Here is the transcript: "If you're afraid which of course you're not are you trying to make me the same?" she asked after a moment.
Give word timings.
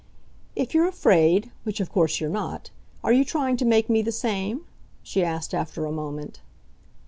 "If 0.55 0.73
you're 0.73 0.87
afraid 0.87 1.51
which 1.61 1.79
of 1.79 1.91
course 1.91 2.19
you're 2.19 2.27
not 2.31 2.71
are 3.03 3.13
you 3.13 3.23
trying 3.23 3.55
to 3.57 3.65
make 3.65 3.87
me 3.87 4.01
the 4.01 4.11
same?" 4.11 4.61
she 5.03 5.23
asked 5.23 5.53
after 5.53 5.85
a 5.85 5.91
moment. 5.91 6.41